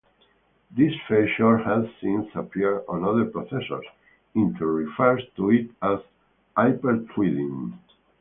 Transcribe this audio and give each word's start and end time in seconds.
This 0.75 0.93
feature 1.07 1.59
has 1.59 1.85
since 2.01 2.27
appeared 2.33 2.85
on 2.89 3.03
other 3.03 3.25
processors; 3.27 3.83
Intel 4.35 4.61
refers 4.75 5.21
to 5.35 5.51
it 5.51 5.69
as 5.83 5.99
HyperThreading. 6.57 7.77